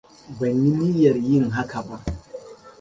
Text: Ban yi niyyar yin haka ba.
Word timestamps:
Ban 0.39 0.55
yi 0.63 0.71
niyyar 0.79 1.17
yin 1.27 1.45
haka 1.55 1.79
ba. 1.87 1.97